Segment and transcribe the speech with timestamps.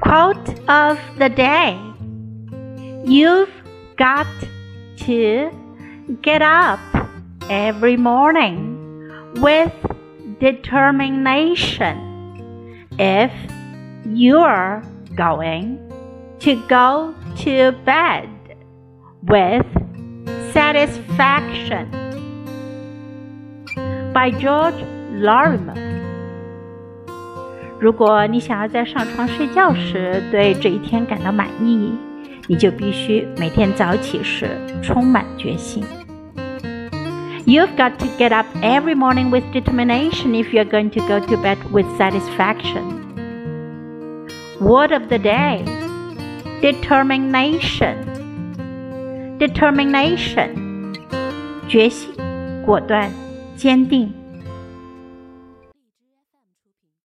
[0.00, 1.78] Quote of the day
[3.04, 3.52] You've
[3.96, 4.26] got
[4.98, 5.50] to
[6.22, 6.78] get up
[7.50, 8.76] every morning
[9.36, 9.72] with
[10.40, 13.32] determination if
[14.06, 14.82] you're
[15.14, 15.78] going
[16.40, 18.28] to go to bed
[19.22, 19.66] with
[20.52, 21.90] satisfaction.
[24.12, 24.82] By George
[25.12, 26.07] Lorimer.
[27.79, 31.91] 如果你想要在上床睡觉时对这一天感到满意，
[32.47, 34.47] 你就必须每天早起时
[34.81, 35.83] 充满决心。
[37.45, 41.57] You've got to get up every morning with determination if you're going to go to bed
[41.73, 42.83] with satisfaction.
[44.61, 45.65] Word of the day
[46.61, 47.95] determination.
[49.39, 50.93] Determination.
[51.67, 52.13] 决心、
[52.65, 53.11] 果断、
[53.57, 54.16] 坚定。